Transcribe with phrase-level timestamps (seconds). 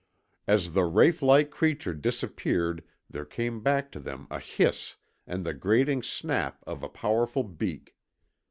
[0.47, 4.95] As the wraith like creature disappeared there came back to them a hiss
[5.27, 7.95] and the grating snap of a powerful beak.